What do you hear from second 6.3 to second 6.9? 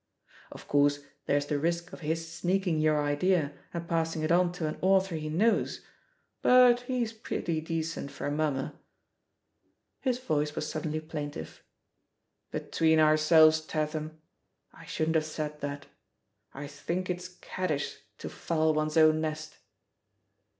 but